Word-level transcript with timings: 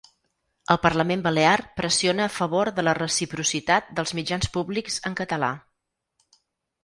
El 0.75 0.77
parlament 0.85 1.19
balear 1.25 1.57
pressiona 1.81 2.23
a 2.27 2.31
favor 2.37 2.71
de 2.79 2.85
la 2.87 2.95
reciprocitat 2.99 3.91
dels 3.99 4.13
mitjans 4.21 4.49
públics 4.57 4.97
en 5.11 5.19
català. 5.21 5.51